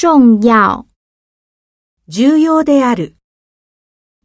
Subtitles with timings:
[0.00, 0.87] 重要，
[2.07, 3.15] 重要である。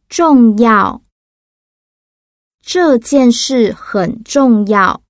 [0.09, 1.01] 重要。
[2.61, 5.01] 这件事很重要。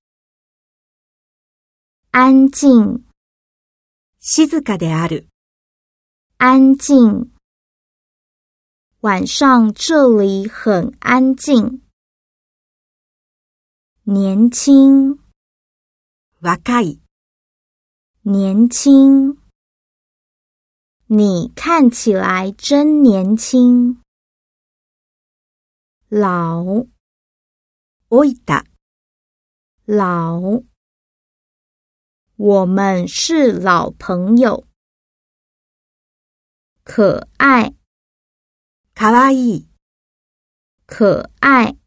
[2.10, 3.04] 安静，
[4.18, 5.28] 静かである。
[6.38, 7.32] 安静。
[9.00, 11.82] 晚上这里很安静。
[14.04, 15.18] 年轻，
[16.40, 17.00] 若い。
[18.22, 19.36] 年轻。
[21.07, 24.01] 你看起来真年轻。
[26.09, 26.87] 老，
[28.09, 28.65] 老いた。
[29.85, 30.63] 老。
[32.35, 34.65] 我们是老朋友。
[36.83, 37.75] 可爱，
[38.93, 39.67] 可愛い。
[40.85, 41.77] 可爱。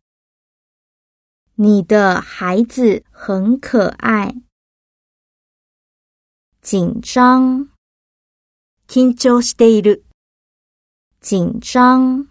[1.54, 4.34] 你的孩子很可爱。
[6.60, 7.68] 紧张，
[8.90, 10.04] 緊張している。
[11.20, 12.28] 紧张。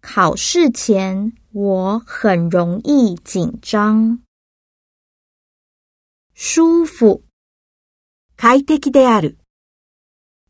[0.00, 4.22] 考试前我很容易紧张。
[6.34, 7.22] 舒服，
[8.36, 9.36] 快適である。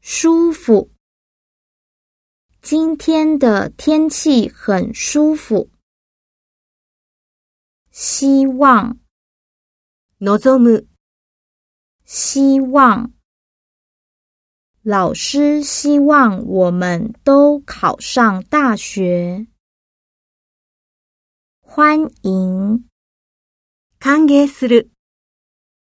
[0.01, 0.91] 舒服。
[2.63, 5.71] 今天的天气很舒服。
[7.91, 8.99] 希望，
[10.21, 10.87] 望む。
[12.05, 13.13] 希望。
[14.88, 19.48] 老师希望我们都考上大学。
[21.60, 22.86] 欢迎
[23.98, 24.88] k a n g e s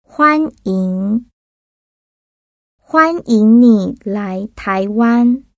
[0.03, 1.25] 欢迎，
[2.79, 5.50] 欢迎你来台湾。